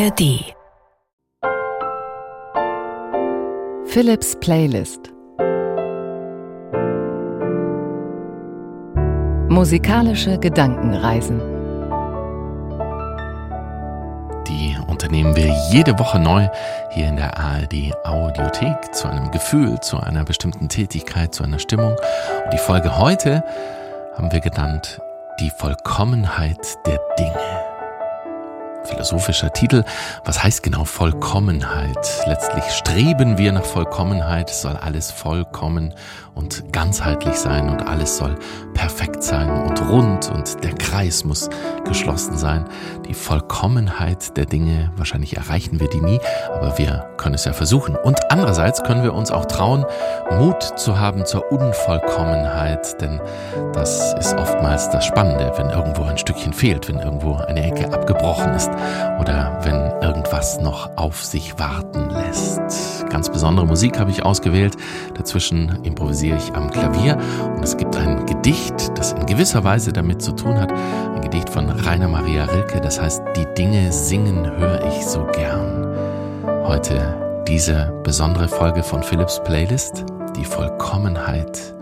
ARD 0.00 0.54
Philips 3.84 4.34
Playlist. 4.40 5.12
Musikalische 9.50 10.38
Gedankenreisen. 10.38 11.40
Die 14.46 14.74
unternehmen 14.88 15.36
wir 15.36 15.54
jede 15.70 15.98
Woche 15.98 16.18
neu 16.18 16.48
hier 16.92 17.08
in 17.08 17.16
der 17.16 17.36
ARD 17.36 17.92
Audiothek 18.04 18.94
zu 18.94 19.08
einem 19.08 19.30
Gefühl, 19.30 19.80
zu 19.80 19.98
einer 19.98 20.24
bestimmten 20.24 20.70
Tätigkeit, 20.70 21.34
zu 21.34 21.42
einer 21.42 21.58
Stimmung. 21.58 21.92
Und 22.44 22.52
die 22.54 22.58
Folge 22.58 22.96
heute 22.96 23.44
haben 24.16 24.32
wir 24.32 24.40
genannt 24.40 24.98
Die 25.40 25.50
Vollkommenheit 25.50 26.78
der 26.86 26.98
Dinge 27.18 27.59
philosophischer 28.84 29.52
Titel. 29.52 29.84
Was 30.24 30.42
heißt 30.42 30.62
genau 30.62 30.84
Vollkommenheit? 30.84 31.98
Letztlich 32.26 32.64
streben 32.72 33.38
wir 33.38 33.52
nach 33.52 33.64
Vollkommenheit. 33.64 34.50
Soll 34.50 34.76
alles 34.76 35.10
vollkommen 35.10 35.94
und 36.34 36.72
ganzheitlich 36.72 37.36
sein 37.36 37.68
und 37.68 37.86
alles 37.86 38.16
soll 38.16 38.36
perfekt 38.90 39.22
sein 39.22 39.48
und 39.48 39.88
rund 39.88 40.32
und 40.34 40.64
der 40.64 40.74
Kreis 40.74 41.24
muss 41.24 41.48
geschlossen 41.84 42.36
sein. 42.36 42.64
Die 43.06 43.14
Vollkommenheit 43.14 44.36
der 44.36 44.46
Dinge, 44.46 44.90
wahrscheinlich 44.96 45.36
erreichen 45.36 45.78
wir 45.78 45.88
die 45.88 46.00
nie, 46.00 46.18
aber 46.52 46.76
wir 46.76 47.08
können 47.16 47.36
es 47.36 47.44
ja 47.44 47.52
versuchen. 47.52 47.94
Und 47.94 48.18
andererseits 48.30 48.82
können 48.82 49.04
wir 49.04 49.14
uns 49.14 49.30
auch 49.30 49.44
trauen, 49.44 49.86
Mut 50.32 50.62
zu 50.76 50.98
haben 50.98 51.24
zur 51.24 51.52
Unvollkommenheit, 51.52 53.00
denn 53.00 53.20
das 53.72 54.12
ist 54.14 54.34
oftmals 54.34 54.90
das 54.90 55.04
Spannende, 55.04 55.52
wenn 55.56 55.70
irgendwo 55.70 56.02
ein 56.02 56.18
Stückchen 56.18 56.52
fehlt, 56.52 56.88
wenn 56.88 56.98
irgendwo 56.98 57.34
eine 57.34 57.62
Ecke 57.62 57.92
abgebrochen 57.92 58.52
ist 58.54 58.70
oder 59.20 59.60
wenn 59.62 60.02
irgendwas 60.02 60.60
noch 60.60 60.90
auf 60.96 61.24
sich 61.24 61.58
warten 61.58 62.10
lässt. 62.10 63.06
Ganz 63.10 63.28
besondere 63.28 63.66
Musik 63.66 63.98
habe 63.98 64.10
ich 64.10 64.24
ausgewählt. 64.24 64.76
Dazwischen 65.14 65.84
improvisiere 65.84 66.38
ich 66.38 66.54
am 66.54 66.70
Klavier 66.70 67.18
und 67.56 67.62
es 67.62 67.76
gibt 67.76 67.96
ein 67.96 68.24
Gedicht, 68.26 68.79
das 68.94 69.12
in 69.12 69.26
gewisser 69.26 69.64
Weise 69.64 69.92
damit 69.92 70.22
zu 70.22 70.32
tun 70.32 70.58
hat. 70.58 70.72
Ein 70.72 71.20
Gedicht 71.20 71.50
von 71.50 71.68
Rainer 71.68 72.08
Maria 72.08 72.44
Rilke, 72.44 72.80
das 72.80 73.00
heißt, 73.00 73.22
die 73.36 73.46
Dinge 73.54 73.92
singen 73.92 74.50
höre 74.58 74.86
ich 74.86 75.04
so 75.04 75.26
gern. 75.32 75.86
Heute 76.64 77.42
diese 77.46 77.92
besondere 78.04 78.48
Folge 78.48 78.82
von 78.82 79.02
Philips 79.02 79.42
Playlist, 79.44 80.04
die 80.36 80.44
Vollkommenheit 80.44 81.74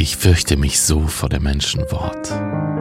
Ich 0.00 0.16
fürchte 0.16 0.56
mich 0.56 0.80
so 0.80 1.08
vor 1.08 1.28
der 1.28 1.40
Menschenwort. 1.40 2.32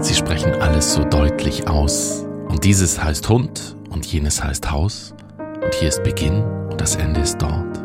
Sie 0.02 0.14
sprechen 0.14 0.54
alles 0.54 0.94
so 0.94 1.04
deutlich 1.04 1.68
aus. 1.68 2.24
Und 2.48 2.64
dieses 2.64 3.04
heißt 3.04 3.28
Hund 3.28 3.76
und 3.90 4.06
jenes 4.06 4.44
heißt 4.44 4.70
Haus. 4.70 5.16
Und 5.40 5.74
hier 5.74 5.90
ist 5.90 6.04
Beginn 6.04 6.44
und 6.44 6.80
das 6.80 6.96
Ende 6.96 7.22
ist 7.22 7.42
dort. 7.42 7.84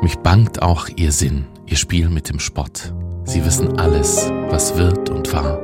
Mich 0.00 0.16
bangt 0.16 0.62
auch 0.62 0.88
ihr 0.96 1.12
Sinn, 1.12 1.44
ihr 1.66 1.76
Spiel 1.76 2.08
mit 2.08 2.30
dem 2.30 2.40
Spott. 2.40 2.94
Sie 3.24 3.44
wissen 3.44 3.78
alles, 3.78 4.30
was 4.48 4.74
wird 4.78 5.10
und 5.10 5.30
war. 5.34 5.60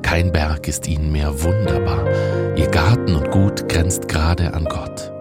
Kein 0.00 0.32
Berg 0.32 0.68
ist 0.68 0.88
ihnen 0.88 1.12
mehr 1.12 1.42
wunderbar. 1.42 2.06
Ihr 2.56 2.68
Garten 2.68 3.14
und 3.14 3.30
Gut 3.30 3.68
grenzt 3.68 4.08
gerade 4.08 4.54
an 4.54 4.64
Gott. 4.64 5.12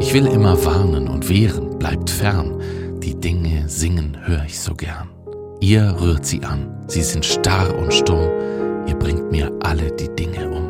Ich 0.00 0.14
will 0.14 0.26
immer 0.26 0.64
warnen 0.64 1.06
und 1.06 1.28
wehren, 1.28 1.78
bleibt 1.78 2.08
fern. 2.08 2.62
Die 3.02 3.14
Dinge 3.14 3.68
singen 3.68 4.16
höre 4.26 4.44
ich 4.46 4.58
so 4.58 4.74
gern. 4.74 5.19
Ihr 5.62 5.94
rührt 6.00 6.24
sie 6.24 6.42
an, 6.42 6.74
sie 6.86 7.02
sind 7.02 7.22
starr 7.22 7.76
und 7.76 7.92
stumm. 7.92 8.30
Ihr 8.86 8.94
bringt 8.94 9.30
mir 9.30 9.52
alle 9.60 9.92
die 9.92 10.08
Dinge 10.08 10.48
um. 10.48 10.69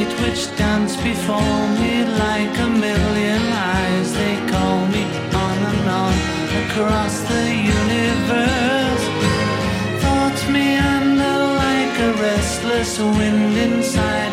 light 0.00 0.20
which 0.20 0.56
dance 0.56 0.96
before 0.96 1.68
me 1.80 2.04
like 2.04 2.58
a 2.58 2.68
million 2.68 3.42
eyes. 3.52 4.12
They 4.12 4.36
call 4.50 4.86
me 4.86 5.04
on 5.44 5.58
and 5.70 5.88
on 6.02 6.14
across 6.62 7.20
the 7.20 7.44
universe. 7.78 9.04
Thoughts 10.02 10.48
me 10.48 10.76
under 10.76 11.36
like 11.64 11.94
a 12.08 12.12
restless 12.22 12.98
wind 12.98 13.56
inside. 13.56 14.29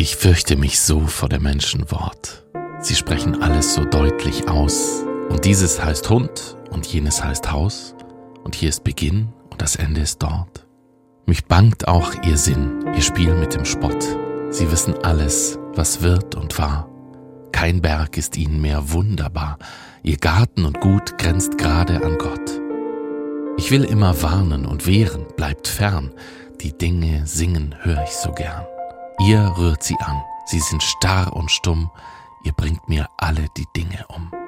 Ich 0.00 0.16
fürchte 0.16 0.56
mich 0.56 0.80
so 0.80 1.00
vor 1.00 1.28
der 1.28 1.40
Menschenwort. 1.40 2.46
Sie 2.80 2.94
sprechen 2.94 3.42
alles 3.42 3.74
so 3.74 3.84
deutlich 3.84 4.48
aus. 4.48 5.04
Und 5.28 5.44
dieses 5.44 5.84
heißt 5.84 6.08
Hund 6.08 6.56
und 6.70 6.86
jenes 6.86 7.22
heißt 7.22 7.52
Haus. 7.52 7.94
Und 8.42 8.54
hier 8.54 8.70
ist 8.70 8.82
Beginn 8.82 9.28
und 9.50 9.60
das 9.60 9.76
Ende 9.76 10.00
ist 10.00 10.22
dort. 10.22 10.66
Mich 11.26 11.44
bangt 11.44 11.86
auch 11.86 12.14
ihr 12.24 12.38
Sinn, 12.38 12.82
ihr 12.94 13.02
Spiel 13.02 13.34
mit 13.34 13.52
dem 13.52 13.66
Spott. 13.66 14.02
Sie 14.48 14.72
wissen 14.72 14.94
alles, 15.04 15.58
was 15.74 16.00
wird 16.00 16.34
und 16.34 16.56
war. 16.56 16.88
Kein 17.52 17.82
Berg 17.82 18.16
ist 18.16 18.38
ihnen 18.38 18.62
mehr 18.62 18.92
wunderbar. 18.92 19.58
Ihr 20.02 20.16
Garten 20.16 20.64
und 20.64 20.80
Gut 20.80 21.18
grenzt 21.18 21.58
gerade 21.58 22.02
an 22.02 22.16
Gott. 22.16 22.58
Ich 23.58 23.70
will 23.70 23.84
immer 23.84 24.22
warnen 24.22 24.64
und 24.64 24.86
wehren, 24.86 25.26
bleibt 25.36 25.68
fern. 25.68 26.14
Die 26.62 26.72
Dinge 26.72 27.26
singen 27.26 27.74
hör 27.82 28.02
ich 28.02 28.12
so 28.12 28.32
gern. 28.32 28.64
Ihr 29.20 29.54
rührt 29.58 29.82
sie 29.82 29.98
an, 30.00 30.24
sie 30.46 30.60
sind 30.60 30.82
starr 30.82 31.36
und 31.36 31.50
stumm, 31.50 31.90
ihr 32.42 32.52
bringt 32.52 32.88
mir 32.88 33.06
alle 33.18 33.48
die 33.54 33.66
Dinge 33.76 34.06
um. 34.08 34.39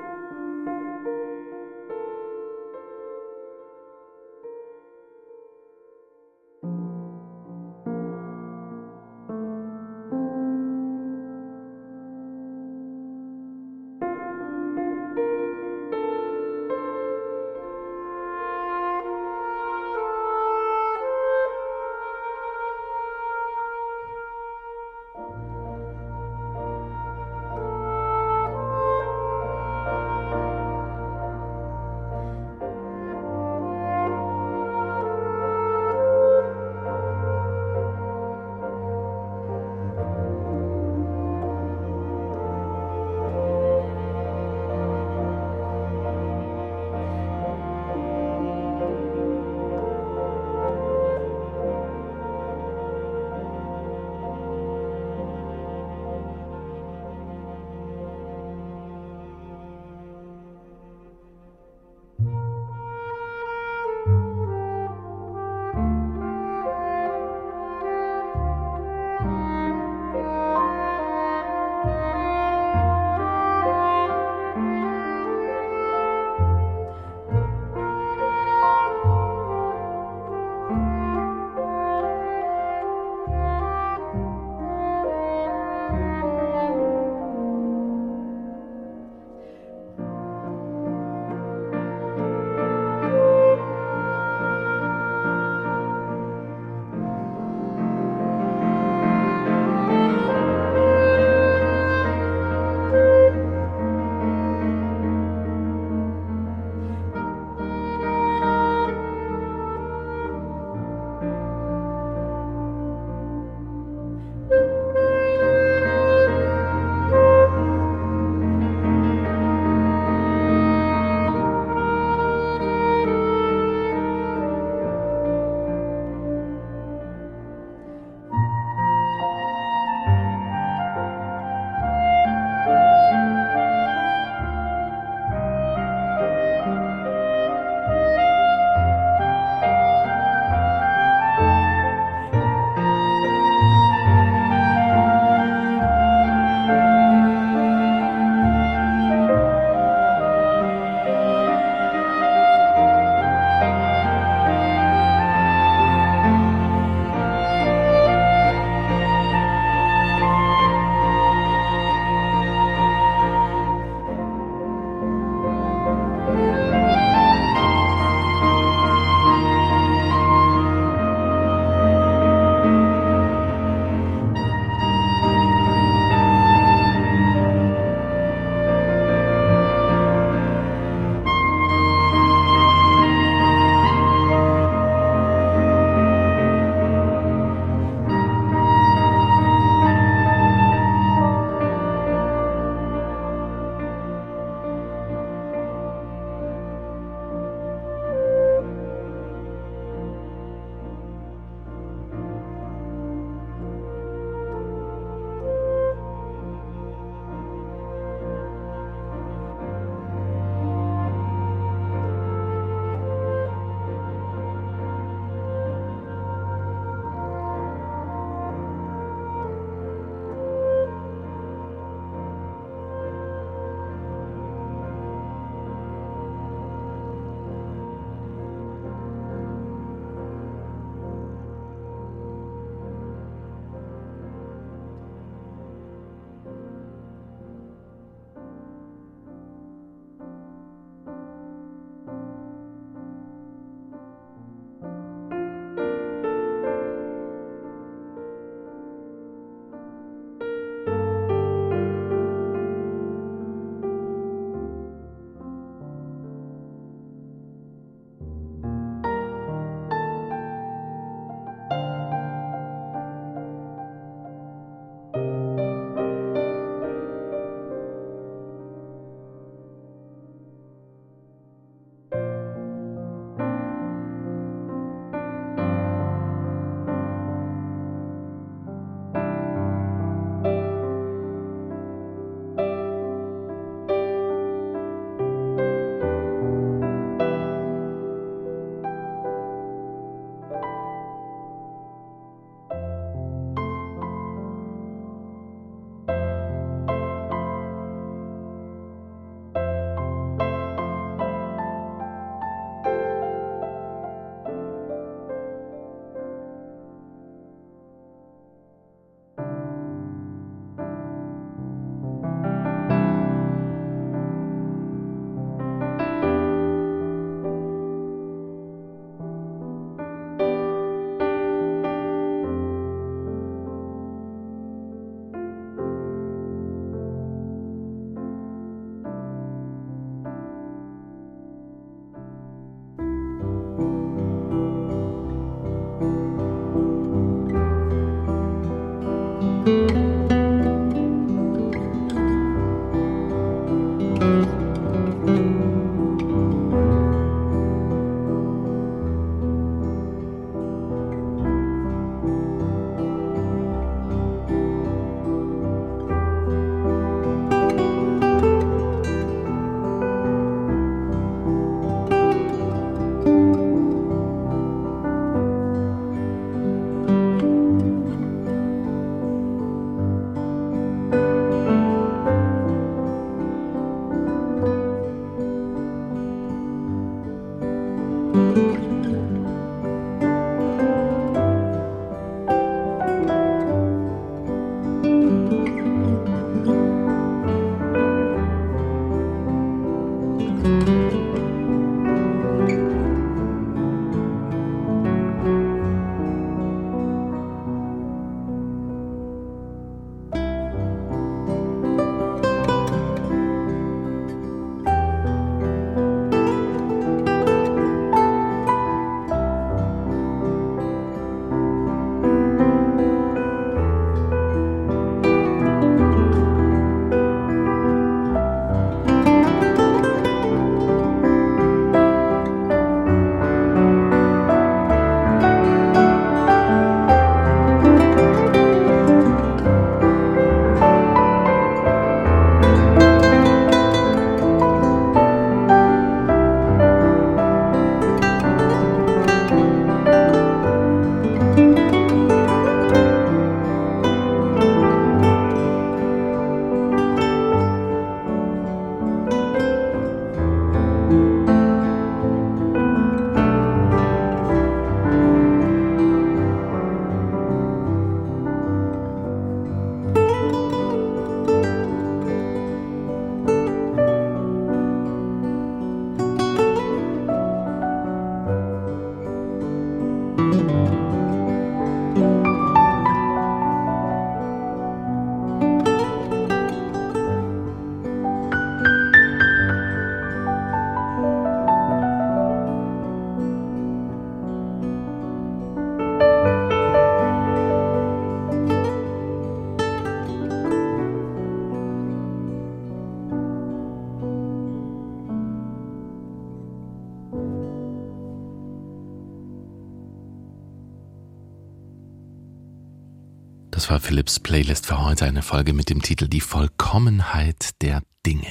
Philips 504.03 504.41
Playlist 504.41 504.87
für 504.87 505.05
heute, 505.05 505.27
eine 505.27 505.43
Folge 505.43 505.73
mit 505.73 505.89
dem 505.89 506.03
Titel 506.03 506.27
Die 506.27 506.41
Vollkommenheit 506.41 507.81
der 507.83 508.03
Dinge. 508.27 508.51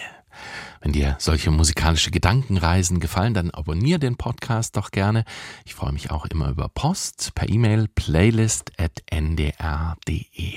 Wenn 0.79 0.93
dir 0.93 1.17
solche 1.19 1.51
musikalische 1.51 2.09
Gedankenreisen 2.09 3.01
gefallen, 3.01 3.33
dann 3.33 3.51
abonniere 3.51 3.99
den 3.99 4.15
Podcast 4.15 4.77
doch 4.77 4.91
gerne. 4.91 5.25
Ich 5.65 5.75
freue 5.75 5.91
mich 5.91 6.09
auch 6.09 6.25
immer 6.25 6.47
über 6.47 6.69
Post 6.69 7.33
per 7.35 7.49
E-Mail 7.49 7.89
playlist.ndr.de. 7.89 10.53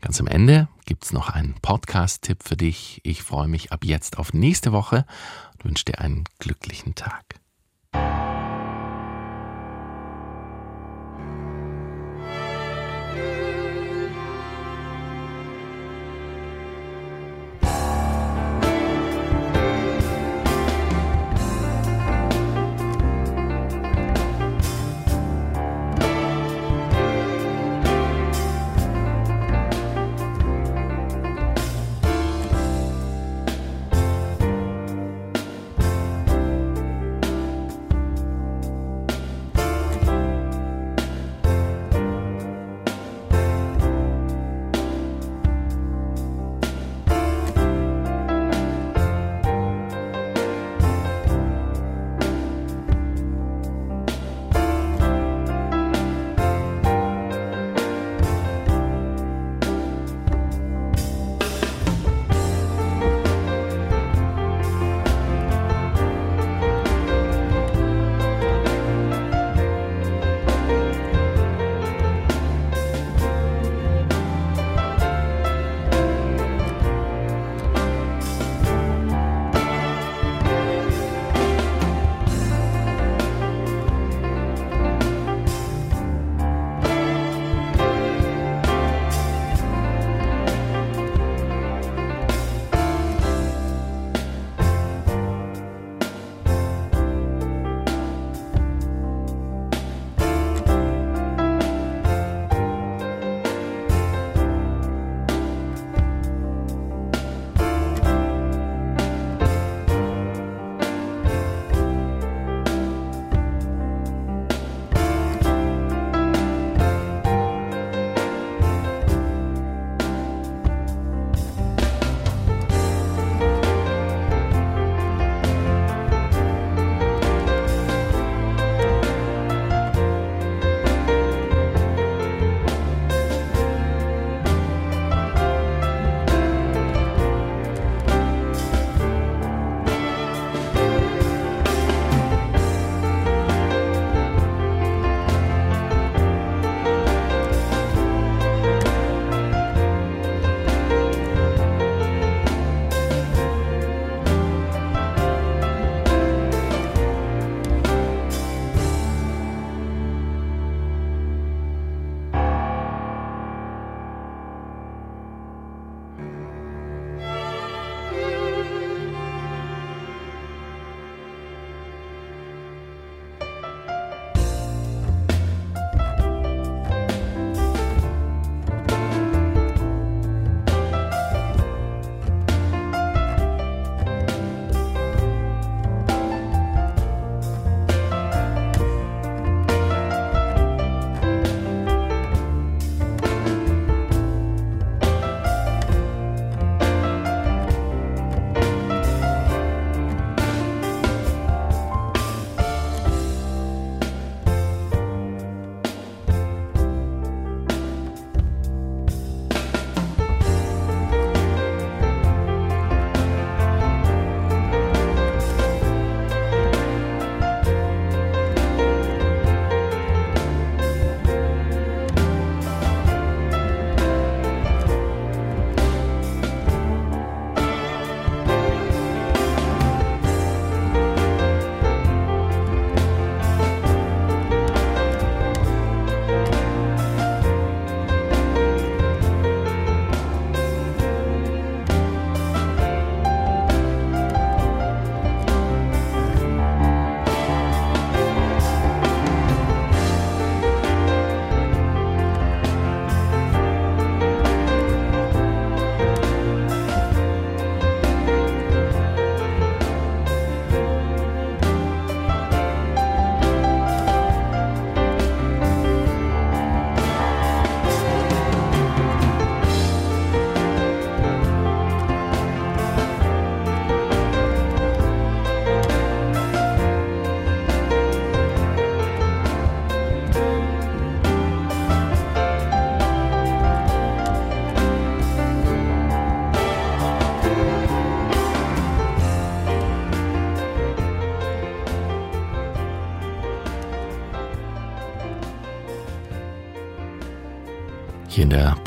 Ganz 0.00 0.20
am 0.20 0.26
Ende 0.26 0.68
gibt's 0.86 1.12
noch 1.12 1.28
einen 1.28 1.56
Podcast-Tipp 1.60 2.44
für 2.44 2.56
dich. 2.56 3.02
Ich 3.04 3.22
freue 3.22 3.48
mich 3.48 3.72
ab 3.72 3.84
jetzt 3.84 4.16
auf 4.16 4.32
nächste 4.32 4.72
Woche 4.72 5.04
und 5.52 5.66
wünsche 5.66 5.84
dir 5.84 5.98
einen 5.98 6.24
glücklichen 6.38 6.94
Tag. 6.94 7.43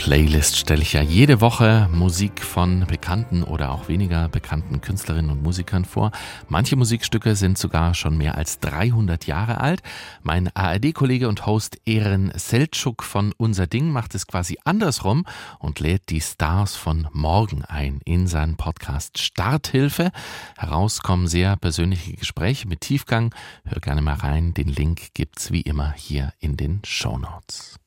Playlist 0.08 0.56
stelle 0.56 0.84
ich 0.84 0.94
ja 0.94 1.02
jede 1.02 1.42
Woche 1.42 1.90
Musik 1.92 2.42
von 2.42 2.86
bekannten 2.88 3.44
oder 3.44 3.74
auch 3.74 3.90
weniger 3.90 4.30
bekannten 4.30 4.80
Künstlerinnen 4.80 5.30
und 5.30 5.44
Musikern 5.44 5.84
vor. 5.84 6.12
Manche 6.48 6.78
Musikstücke 6.78 7.36
sind 7.36 7.58
sogar 7.58 7.94
schon 7.94 8.18
mehr 8.18 8.36
als 8.36 8.62
300 8.62 9.28
Jahre 9.28 9.60
alt. 9.60 9.82
Mein 10.24 10.50
ARD-Kollege 10.56 11.28
und 11.28 11.46
Host 11.46 11.82
Ehren 11.86 12.32
Seltschuk 12.34 13.04
von 13.04 13.34
Unser 13.36 13.68
Ding 13.68 13.92
macht 13.92 14.16
es 14.16 14.28
quasi 14.28 14.58
andersrum 14.64 15.26
und 15.60 15.82
lädt 15.82 16.10
die 16.10 16.22
Stars 16.22 16.78
von 16.78 17.10
morgen 17.12 17.66
ein 17.66 18.00
in 18.06 18.28
seinen 18.28 18.56
Podcast 18.56 19.18
Starthilfe. 19.18 20.12
Herauskommen 20.56 21.28
sehr 21.28 21.58
persönliche 21.58 22.14
Gespräche 22.14 22.70
mit 22.70 22.80
Tiefgang. 22.80 23.36
Hör 23.66 23.82
gerne 23.82 24.02
mal 24.02 24.16
rein. 24.16 24.54
Den 24.54 24.70
Link 24.70 25.14
gibt's 25.16 25.52
wie 25.52 25.64
immer 25.64 25.92
hier 25.92 26.32
in 26.40 26.56
den 26.56 26.80
Show 26.86 27.18
Notes. 27.18 27.78